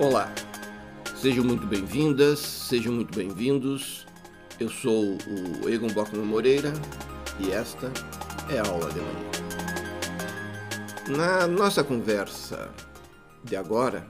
[0.00, 0.32] Olá,
[1.16, 4.06] sejam muito bem-vindas, sejam muito bem-vindos.
[4.60, 5.18] Eu sou
[5.60, 6.72] o Egon Bockman Moreira
[7.40, 7.92] e esta
[8.48, 9.30] é a aula de manhã.
[11.16, 12.72] Na nossa conversa
[13.42, 14.08] de agora,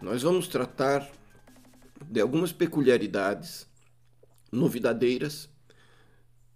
[0.00, 1.06] nós vamos tratar
[2.06, 3.68] de algumas peculiaridades
[4.50, 5.50] novidadeiras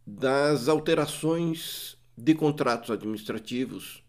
[0.06, 4.02] das alterações de contratos administrativos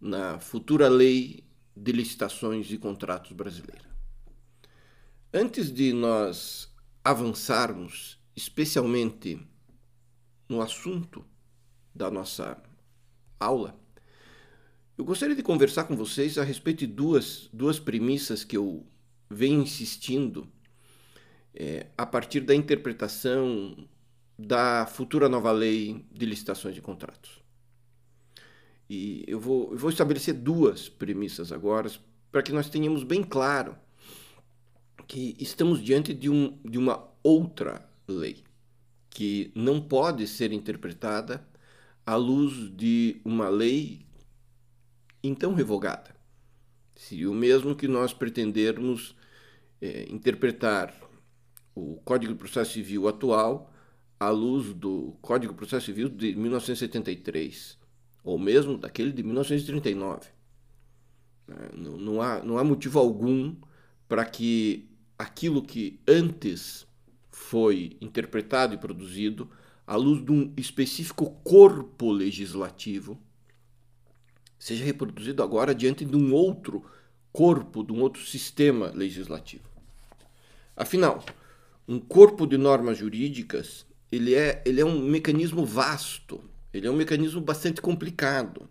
[0.00, 1.44] na futura lei
[1.76, 3.90] de licitações e contratos brasileira.
[5.32, 6.72] Antes de nós
[7.04, 9.40] avançarmos, especialmente
[10.48, 11.24] no assunto
[11.94, 12.62] da nossa
[13.40, 13.78] aula,
[14.96, 18.86] eu gostaria de conversar com vocês a respeito de duas, duas premissas que eu
[19.28, 20.46] venho insistindo
[21.54, 23.76] é, a partir da interpretação
[24.38, 27.41] da futura nova lei de licitações de contratos.
[28.94, 31.90] E eu vou, eu vou estabelecer duas premissas agora
[32.30, 33.74] para que nós tenhamos bem claro
[35.08, 38.44] que estamos diante de, um, de uma outra lei
[39.08, 41.42] que não pode ser interpretada
[42.04, 44.04] à luz de uma lei
[45.24, 46.14] então revogada.
[46.94, 49.16] Seria o mesmo que nós pretendermos
[49.80, 50.94] é, interpretar
[51.74, 53.72] o Código de Processo Civil atual
[54.20, 57.80] à luz do Código de Processo Civil de 1973,
[58.22, 60.28] ou mesmo daquele de 1939.
[61.48, 63.54] É, não, não, há, não há motivo algum
[64.08, 66.86] para que aquilo que antes
[67.30, 69.50] foi interpretado e produzido
[69.86, 73.18] à luz de um específico corpo legislativo
[74.58, 76.84] seja reproduzido agora diante de um outro
[77.32, 79.64] corpo, de um outro sistema legislativo.
[80.76, 81.24] Afinal,
[81.88, 86.96] um corpo de normas jurídicas ele é, ele é um mecanismo vasto, ele é um
[86.96, 88.68] mecanismo bastante complicado.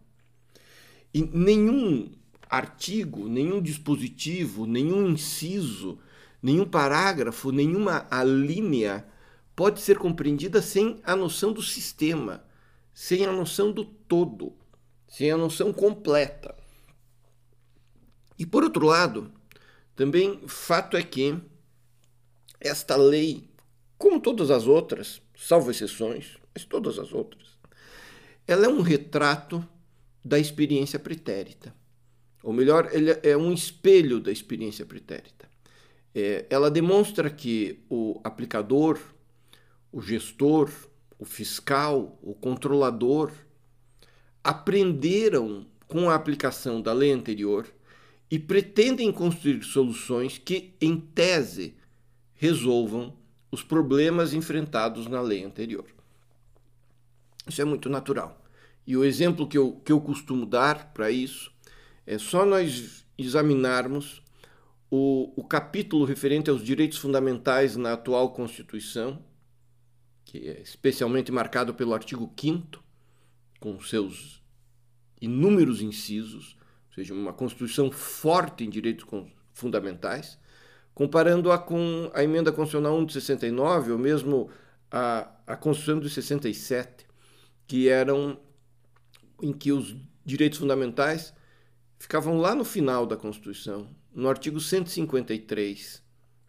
[1.14, 2.12] E nenhum
[2.50, 6.00] artigo, nenhum dispositivo, nenhum inciso,
[6.42, 9.06] nenhum parágrafo, nenhuma alínea
[9.56, 12.44] pode ser compreendida sem a noção do sistema,
[12.94, 14.62] sem a noção do todo
[15.12, 16.56] sem a noção completa.
[18.40, 19.30] E por outro lado,
[19.94, 21.38] também fato é que
[22.62, 23.50] esta lei,
[23.98, 27.58] como todas as outras, salvo exceções, mas todas as outras,
[28.52, 29.66] ela é um retrato
[30.24, 31.74] da experiência pretérita.
[32.44, 32.90] Ou melhor,
[33.24, 35.50] é um espelho da experiência pretérita.
[36.14, 39.00] É, ela demonstra que o aplicador,
[39.92, 40.72] o gestor,
[41.18, 43.32] o fiscal, o controlador,
[44.44, 47.68] aprenderam com a aplicação da lei anterior
[48.30, 51.76] e pretendem construir soluções que, em tese,
[52.34, 53.16] resolvam
[53.52, 55.86] os problemas enfrentados na lei anterior.
[57.48, 58.41] Isso é muito natural.
[58.92, 61.50] E o exemplo que eu, que eu costumo dar para isso
[62.06, 64.22] é só nós examinarmos
[64.90, 69.24] o, o capítulo referente aos direitos fundamentais na atual Constituição,
[70.26, 72.84] que é especialmente marcado pelo artigo 5
[73.62, 74.44] com seus
[75.22, 76.58] inúmeros incisos,
[76.90, 79.06] ou seja, uma Constituição forte em direitos
[79.54, 80.38] fundamentais,
[80.94, 84.50] comparando-a com a emenda constitucional 1 de 69, ou mesmo
[84.92, 87.06] a, a Constituição de 67,
[87.66, 88.38] que eram
[89.42, 91.34] em que os direitos fundamentais
[91.98, 96.04] ficavam lá no final da Constituição, no artigo 153.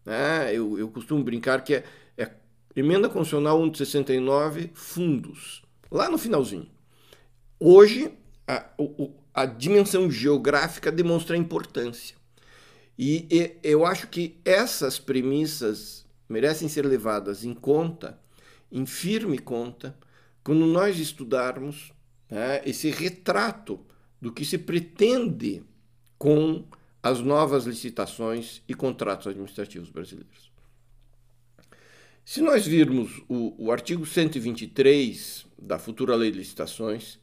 [0.04, 0.54] Né?
[0.54, 1.84] Eu, eu costumo brincar que é,
[2.16, 2.30] é
[2.74, 6.70] emenda constitucional 1 de 69, fundos, lá no finalzinho.
[7.58, 8.12] Hoje,
[8.46, 8.66] a,
[9.32, 12.16] a dimensão geográfica demonstra a importância.
[12.98, 18.18] E, e eu acho que essas premissas merecem ser levadas em conta,
[18.70, 19.96] em firme conta,
[20.42, 21.92] quando nós estudarmos
[22.32, 23.78] né, esse retrato
[24.18, 25.62] do que se pretende
[26.16, 26.64] com
[27.02, 30.50] as novas licitações e contratos administrativos brasileiros.
[32.24, 37.18] Se nós virmos o, o artigo 123 da futura lei de licitações,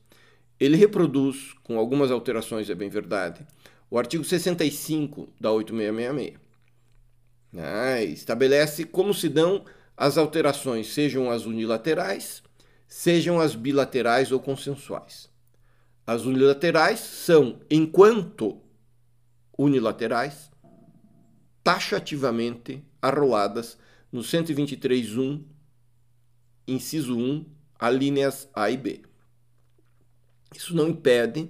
[0.60, 3.48] ele reproduz, com algumas alterações, é bem verdade,
[3.90, 6.40] o artigo 65 da 8666.
[7.58, 9.66] Ah, estabelece como se dão
[9.98, 12.44] as alterações, sejam as unilaterais,
[12.90, 15.30] sejam as bilaterais ou consensuais.
[16.06, 18.60] As unilaterais são, enquanto
[19.56, 20.50] unilaterais,
[21.64, 23.78] taxativamente arroladas
[24.12, 25.44] no 123.1,
[26.68, 27.46] inciso 1,
[27.78, 29.04] alíneas A e B.
[30.56, 31.48] Isso não impede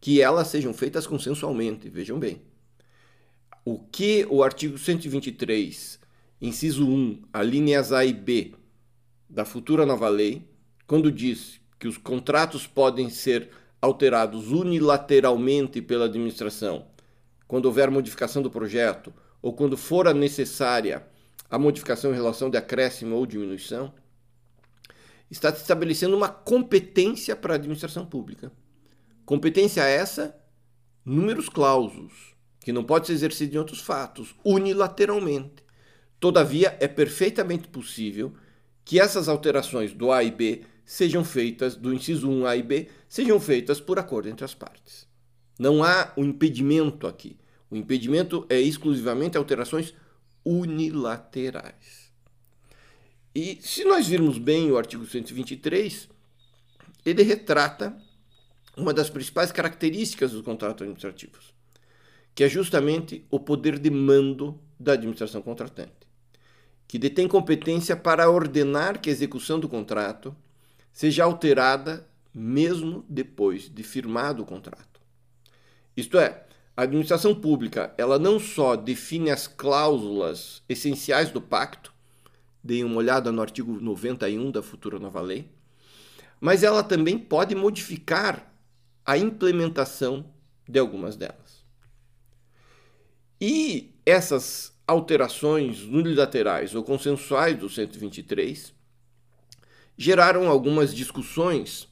[0.00, 2.40] que elas sejam feitas consensualmente, vejam bem.
[3.64, 5.98] O que o artigo 123,
[6.40, 8.54] inciso 1, alíneas A e B
[9.28, 10.51] da futura nova lei,
[10.92, 13.48] quando diz que os contratos podem ser
[13.80, 16.84] alterados unilateralmente pela administração,
[17.48, 19.10] quando houver modificação do projeto
[19.40, 21.06] ou quando for necessária
[21.48, 23.90] a modificação em relação de acréscimo ou diminuição,
[25.30, 28.52] está estabelecendo uma competência para a administração pública.
[29.24, 30.38] Competência essa,
[31.02, 35.64] números clausos, que não pode ser exercida em outros fatos, unilateralmente.
[36.20, 38.34] Todavia, é perfeitamente possível
[38.84, 42.86] que essas alterações do A e B sejam feitas, do inciso 1 A e B,
[43.08, 45.06] sejam feitas por acordo entre as partes.
[45.58, 47.38] Não há um impedimento aqui.
[47.70, 49.94] O impedimento é exclusivamente alterações
[50.44, 52.12] unilaterais.
[53.34, 56.10] E se nós virmos bem o artigo 123,
[57.06, 57.96] ele retrata
[58.76, 61.54] uma das principais características dos contratos administrativos,
[62.34, 66.06] que é justamente o poder de mando da administração contratante,
[66.86, 70.36] que detém competência para ordenar que a execução do contrato
[70.92, 75.00] seja alterada mesmo depois de firmado o contrato.
[75.96, 76.44] Isto é,
[76.76, 81.92] a administração pública, ela não só define as cláusulas essenciais do pacto,
[82.64, 85.50] deem uma olhada no artigo 91 da futura nova lei,
[86.40, 88.50] mas ela também pode modificar
[89.04, 90.24] a implementação
[90.66, 91.62] de algumas delas.
[93.40, 98.72] E essas alterações unilaterais ou consensuais do 123
[100.02, 101.88] geraram algumas discussões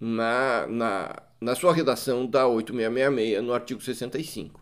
[0.00, 4.60] na, na, na sua redação da 8666, no artigo 65.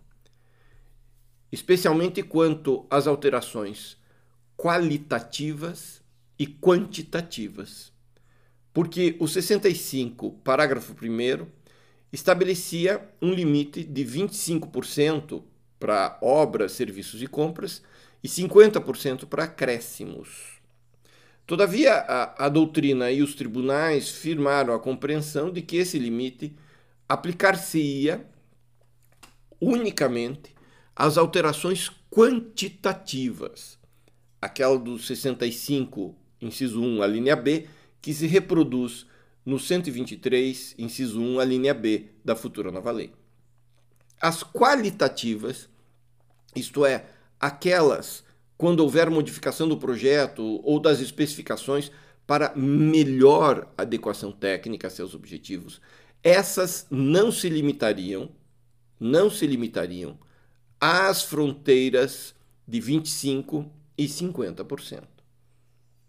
[1.50, 3.96] Especialmente quanto às alterações
[4.54, 6.02] qualitativas
[6.38, 7.90] e quantitativas.
[8.70, 11.46] Porque o 65, parágrafo 1,
[12.12, 15.42] estabelecia um limite de 25%
[15.78, 17.82] para obras, serviços e compras
[18.22, 20.59] e 50% para acréscimos.
[21.50, 26.54] Todavia, a, a doutrina e os tribunais firmaram a compreensão de que esse limite
[27.08, 28.24] aplicar-se-ia
[29.60, 30.54] unicamente
[30.94, 33.80] às alterações quantitativas,
[34.40, 37.66] aquela do 65, inciso 1, a linha B,
[38.00, 39.04] que se reproduz
[39.44, 43.12] no 123, inciso 1, a linha B da futura nova lei.
[44.20, 45.68] As qualitativas,
[46.54, 47.06] isto é,
[47.40, 48.22] aquelas
[48.60, 51.90] quando houver modificação do projeto ou das especificações
[52.26, 55.80] para melhor adequação técnica a seus objetivos,
[56.22, 58.28] essas não se limitariam,
[59.00, 60.18] não se limitariam
[60.78, 62.34] às fronteiras
[62.68, 63.64] de 25
[63.96, 65.04] e 50%.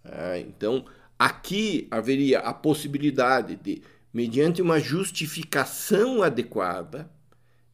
[0.04, 0.84] Ah, então,
[1.18, 3.82] aqui haveria a possibilidade de,
[4.14, 7.10] mediante uma justificação adequada,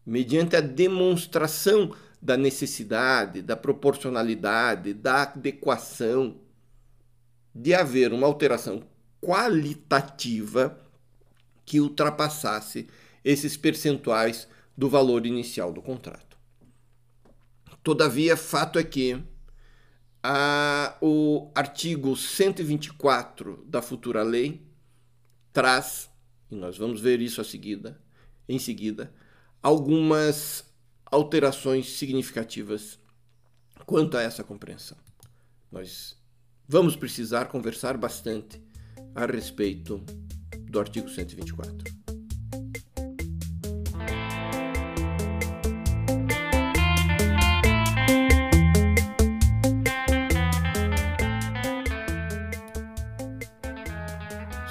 [0.06, 6.40] mediante a demonstração da necessidade, da proporcionalidade, da adequação,
[7.54, 8.84] de haver uma alteração
[9.22, 10.80] qualitativa
[11.66, 12.88] que ultrapassasse
[13.24, 16.38] esses percentuais do valor inicial do contrato.
[17.84, 19.22] Todavia, fato é que
[20.22, 24.62] a, o artigo 124 da futura lei
[25.54, 26.10] traz,
[26.52, 28.00] e nós vamos ver isso a seguida,
[28.48, 29.14] em seguida,
[29.62, 30.67] algumas
[31.12, 33.00] alterações significativas
[33.86, 34.98] quanto a essa compreensão.
[35.72, 36.18] Nós
[36.68, 38.62] vamos precisar conversar bastante
[39.16, 40.04] a respeito
[40.70, 41.98] do artigo 124.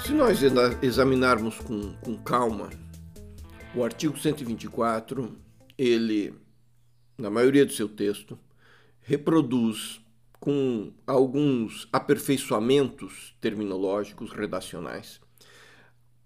[0.05, 0.39] Se nós
[0.81, 2.69] examinarmos com, com calma
[3.75, 5.46] o artigo 124
[5.77, 6.33] ele,
[7.17, 8.37] na maioria do seu texto,
[9.01, 10.01] reproduz
[10.39, 15.19] com alguns aperfeiçoamentos terminológicos redacionais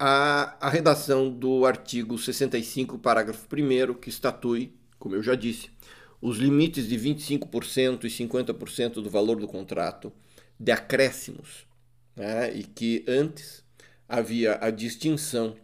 [0.04, 5.70] a, a redação do artigo 65, parágrafo 1, que estatui, como eu já disse,
[6.20, 10.12] os limites de 25% e 50% do valor do contrato
[10.60, 11.68] de acréscimos,
[12.16, 12.52] né?
[12.52, 13.64] e que antes
[14.10, 15.56] havia a distinção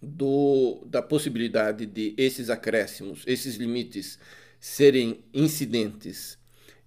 [0.00, 4.18] do, da possibilidade de esses acréscimos, esses limites
[4.60, 6.38] serem incidentes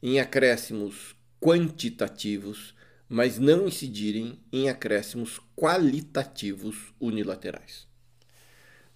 [0.01, 2.75] em acréscimos quantitativos,
[3.09, 7.87] mas não incidirem em acréscimos qualitativos unilaterais.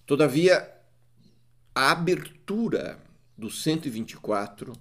[0.06, 0.70] Todavia,
[1.74, 2.98] a abertura
[3.36, 4.72] do 124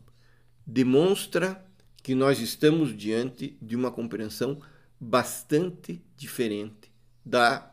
[0.66, 1.64] demonstra
[2.04, 4.60] que nós estamos diante de uma compreensão
[5.00, 6.92] bastante diferente
[7.26, 7.71] da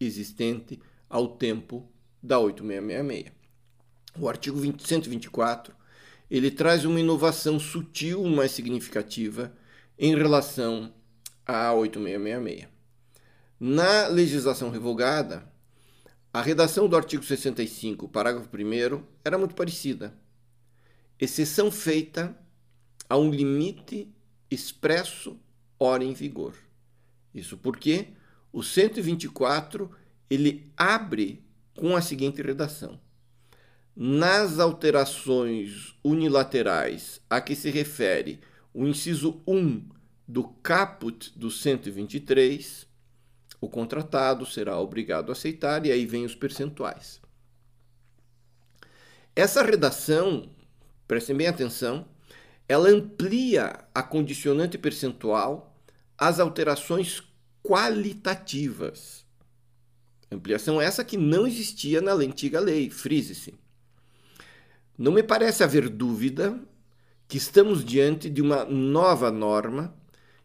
[0.00, 1.88] existente ao tempo
[2.22, 3.32] da 8666.
[4.18, 5.74] O artigo 20, 124
[6.30, 9.52] ele traz uma inovação sutil, mas significativa,
[9.98, 10.94] em relação
[11.44, 12.68] à 8666.
[13.58, 15.50] Na legislação revogada,
[16.32, 20.14] a redação do artigo 65, parágrafo 1, era muito parecida.
[21.18, 22.34] Exceção feita
[23.08, 24.08] a um limite
[24.48, 25.36] expresso
[25.78, 26.54] hora em vigor.
[27.34, 28.08] Isso porque
[28.52, 29.90] o 124
[30.28, 31.44] ele abre
[31.76, 33.00] com a seguinte redação:
[33.94, 38.40] nas alterações unilaterais a que se refere
[38.72, 39.88] o inciso 1
[40.26, 42.86] do caput do 123,
[43.60, 47.20] o contratado será obrigado a aceitar, e aí vem os percentuais.
[49.34, 50.48] Essa redação,
[51.08, 52.06] prestem bem atenção,
[52.68, 55.76] ela amplia a condicionante percentual
[56.16, 57.20] às alterações
[57.70, 59.24] qualitativas.
[60.28, 63.54] Ampliação essa que não existia na antiga lei, frise-se.
[64.98, 66.60] Não me parece haver dúvida
[67.28, 69.94] que estamos diante de uma nova norma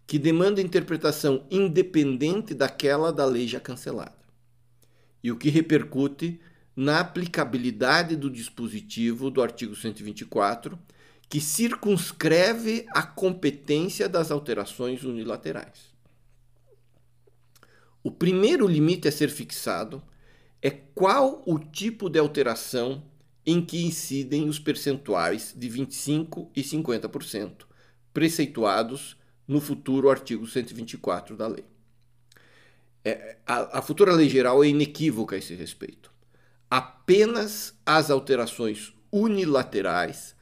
[0.05, 4.13] que demanda interpretação independente daquela da lei já cancelada,
[5.23, 6.39] e o que repercute
[6.75, 10.77] na aplicabilidade do dispositivo do artigo 124
[11.27, 15.94] que circunscreve a competência das alterações unilaterais.
[18.05, 19.99] O primeiro limite a ser fixado
[20.61, 23.03] é qual o tipo de alteração
[23.43, 27.65] em que incidem os percentuais de 25% e 50%,
[28.13, 31.65] preceituados no futuro artigo 124 da lei.
[33.03, 36.11] É, a, a futura lei geral é inequívoca a esse respeito.
[36.69, 40.35] Apenas as alterações unilaterais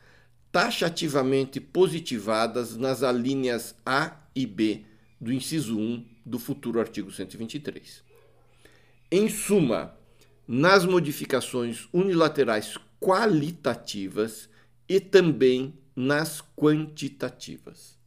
[0.51, 4.83] taxativamente positivadas nas alíneas A e B
[5.21, 8.03] do inciso 1 do futuro artigo 123.
[9.11, 9.95] Em suma,
[10.47, 14.49] nas modificações unilaterais qualitativas
[14.87, 17.97] e também nas quantitativas.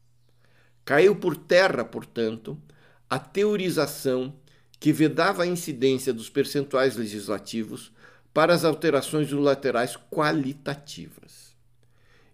[0.85, 2.61] Caiu por terra, portanto,
[3.09, 4.35] a teorização
[4.79, 7.93] que vedava a incidência dos percentuais legislativos
[8.33, 11.57] para as alterações unilaterais qualitativas.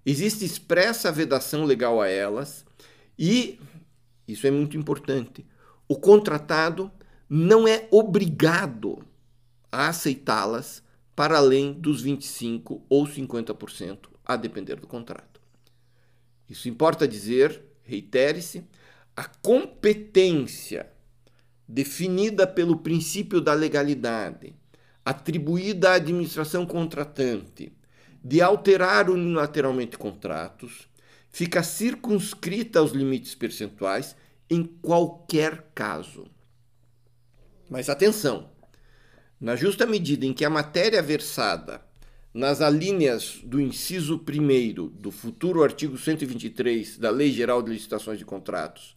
[0.05, 2.65] Existe expressa vedação legal a elas
[3.19, 3.61] e,
[4.27, 5.47] isso é muito importante,
[5.92, 6.90] o contratado
[7.28, 9.04] não é obrigado
[9.70, 10.82] a aceitá-las
[11.14, 15.38] para além dos 25% ou 50%, a depender do contrato.
[16.49, 18.64] Isso importa dizer, reitere-se,
[19.14, 20.90] a competência
[21.68, 24.54] definida pelo princípio da legalidade,
[25.04, 27.70] atribuída à administração contratante,
[28.25, 30.88] de alterar unilateralmente contratos,
[31.28, 34.16] fica circunscrita aos limites percentuais
[34.52, 36.26] em qualquer caso.
[37.71, 38.50] Mas atenção!
[39.40, 41.80] Na justa medida em que a matéria versada
[42.35, 48.26] nas alíneas do inciso 1 do futuro artigo 123 da Lei Geral de Licitações de
[48.26, 48.94] Contratos,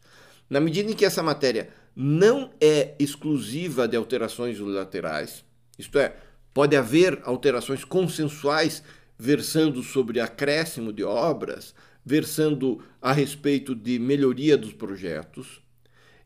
[0.49, 5.43] na medida em que essa matéria não é exclusiva de alterações unilaterais,
[5.79, 6.17] isto é,
[6.53, 8.83] pode haver alterações consensuais
[9.17, 11.73] versando sobre acréscimo de obras,
[12.05, 15.59] versando a respeito de melhoria dos projetos,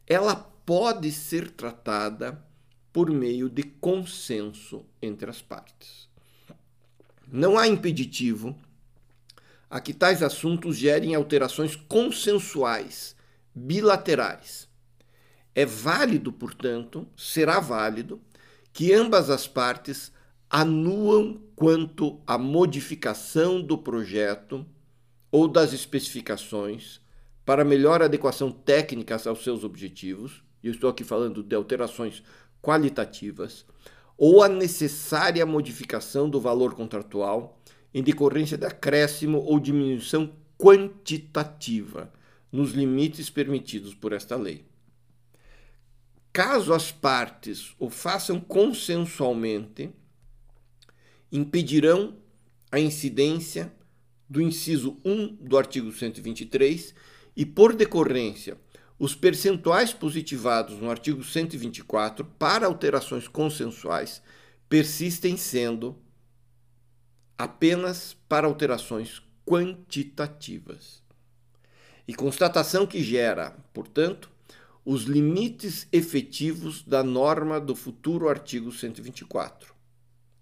[0.06, 2.44] ela pode ser tratada
[2.92, 6.10] por meio de consenso entre as partes.
[7.32, 8.58] Não há impeditivo
[9.70, 13.16] a que tais assuntos gerem alterações consensuais,
[13.54, 14.68] bilaterais.
[15.54, 18.20] É válido, portanto, será válido
[18.74, 20.12] que ambas as partes
[20.50, 24.66] anuam quanto à modificação do projeto
[25.32, 27.02] ou das especificações
[27.46, 32.22] para melhor adequação técnica aos seus objetivos, e eu estou aqui falando de alterações
[32.62, 33.66] qualitativas,
[34.18, 37.60] ou a necessária modificação do valor contratual
[37.94, 42.12] em decorrência de acréscimo ou diminuição quantitativa
[42.52, 44.66] nos limites permitidos por esta lei.
[46.32, 49.90] Caso as partes o façam consensualmente,
[51.32, 52.16] impedirão
[52.72, 53.74] a incidência
[54.30, 56.94] do inciso 1 do artigo 123
[57.36, 58.58] e, por decorrência,
[59.00, 64.22] os percentuais positivados no artigo 124 para alterações consensuais
[64.68, 65.98] persistem sendo
[67.38, 71.02] apenas para alterações quantitativas.
[72.08, 74.30] E constatação que gera, portanto,
[74.84, 79.80] os limites efetivos da norma do futuro artigo 124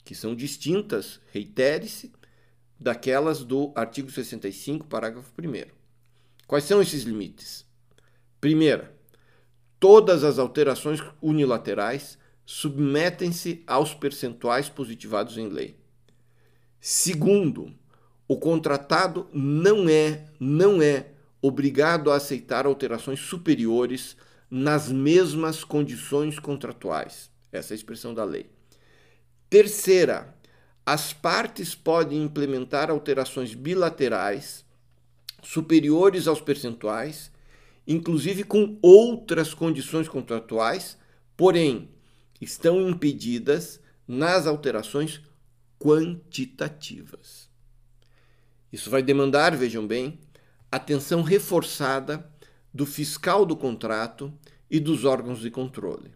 [0.07, 2.13] que são distintas, reitere-se,
[2.79, 5.71] daquelas do artigo 65, parágrafo 1.
[6.45, 7.65] Quais são esses limites?
[8.39, 8.95] Primeira,
[9.79, 15.77] todas as alterações unilaterais submetem-se aos percentuais positivados em lei.
[16.79, 17.73] Segundo,
[18.27, 21.07] o contratado não é, não é
[21.41, 24.15] obrigado a aceitar alterações superiores
[24.49, 27.29] nas mesmas condições contratuais.
[27.51, 28.49] Essa é a expressão da lei.
[29.49, 30.36] Terceira,
[30.87, 34.63] as partes podem implementar alterações bilaterais
[35.43, 37.29] superiores aos percentuais,
[37.85, 40.97] inclusive com outras condições contratuais,
[41.35, 41.89] porém
[42.39, 45.19] estão impedidas nas alterações
[45.77, 47.49] quantitativas.
[48.71, 50.17] Isso vai demandar, vejam bem,
[50.71, 52.31] atenção reforçada
[52.73, 54.33] do fiscal do contrato
[54.71, 56.13] e dos órgãos de controle,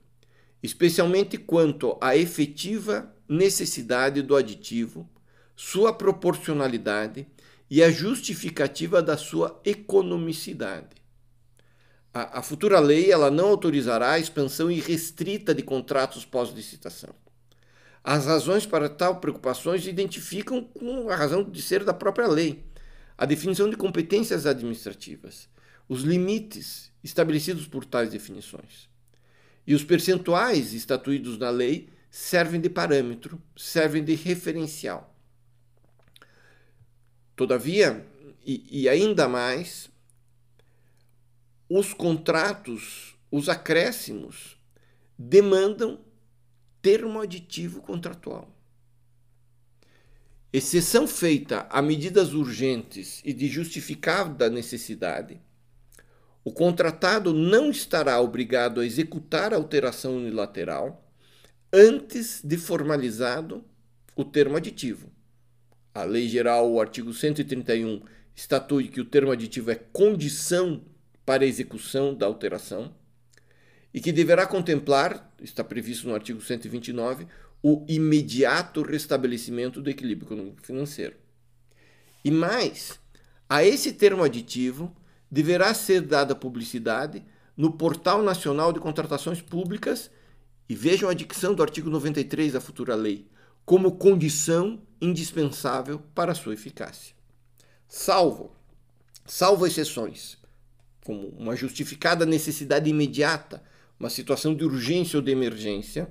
[0.64, 5.10] especialmente quanto à efetiva necessidade do aditivo,
[5.56, 7.26] sua proporcionalidade
[7.70, 10.98] e a justificativa da sua economicidade.
[12.14, 17.16] A, a futura lei ela não autorizará a expansão irrestrita de contratos pós-licitação.
[18.04, 22.66] As razões para tal preocupações se identificam com a razão de ser da própria lei,
[23.18, 25.48] a definição de competências administrativas,
[25.88, 28.90] os limites estabelecidos por tais definições.
[29.66, 35.16] E os percentuais estatuídos na lei servem de parâmetro, servem de referencial.
[37.38, 38.06] Todavia,
[38.46, 39.90] e, e ainda mais,
[41.70, 44.58] os contratos, os acréscimos,
[45.18, 46.02] demandam
[46.82, 48.54] termo aditivo contratual.
[50.52, 55.40] Exceção feita a medidas urgentes e de justificada necessidade,
[56.44, 61.08] o contratado não estará obrigado a executar a alteração unilateral
[61.74, 63.64] antes de formalizado
[64.16, 65.10] o termo aditivo.
[65.94, 68.02] A Lei Geral, o artigo 131,
[68.36, 70.82] estatui que o termo aditivo é condição
[71.26, 72.94] para a execução da alteração
[73.94, 77.28] e que deverá contemplar, está previsto no artigo 129,
[77.64, 81.16] o imediato restabelecimento do equilíbrio econômico financeiro.
[82.24, 83.00] E mais,
[83.50, 84.96] a esse termo aditivo
[85.30, 87.24] deverá ser dada publicidade
[87.56, 90.10] no Portal Nacional de Contratações Públicas
[90.72, 93.28] e vejam a dicção do artigo 93 da futura lei
[93.66, 97.14] como condição indispensável para sua eficácia.
[97.90, 98.56] Salvo,
[99.26, 100.38] salvo exceções,
[101.04, 103.62] como uma justificada necessidade imediata
[104.00, 106.08] uma situação de urgência ou de emergência,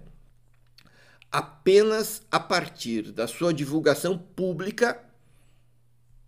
[1.32, 5.02] apenas a partir da sua divulgação pública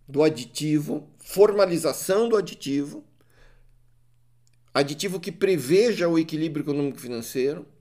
[0.07, 3.05] do aditivo, formalização do aditivo,
[4.73, 7.71] aditivo que preveja o equilíbrio econômico-financeiro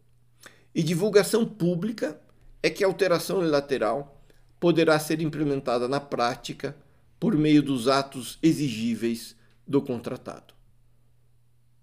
[0.74, 2.20] e divulgação pública
[2.62, 4.22] é que a alteração unilateral
[4.58, 6.76] poderá ser implementada na prática
[7.18, 10.54] por meio dos atos exigíveis do contratado.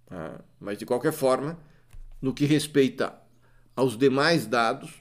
[0.09, 1.59] Ah, mas, de qualquer forma,
[2.21, 3.13] no que respeita
[3.75, 4.91] aos demais dados,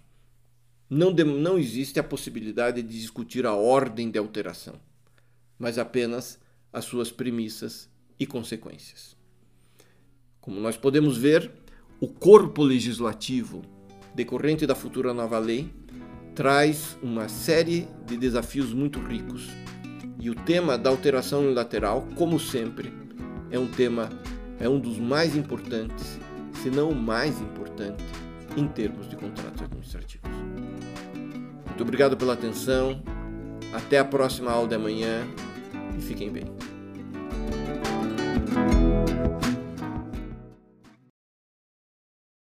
[0.91, 4.75] não, de, não existe a possibilidade de discutir a ordem de alteração,
[5.59, 6.39] mas apenas
[6.73, 9.17] as suas premissas e consequências.
[10.41, 11.51] Como nós podemos ver,
[12.01, 13.63] o corpo legislativo
[14.15, 15.73] decorrente da futura nova lei
[16.35, 19.49] traz uma série de desafios muito ricos.
[20.21, 22.93] E o tema da alteração unilateral, como sempre,
[23.51, 24.09] é um tema,
[24.61, 26.19] é um dos mais importantes
[26.63, 28.05] se não o mais importante
[28.57, 30.31] em termos de contratos administrativos.
[31.67, 33.01] Muito obrigado pela atenção.
[33.73, 35.27] Até a próxima aula de amanhã
[35.97, 36.45] e fiquem bem.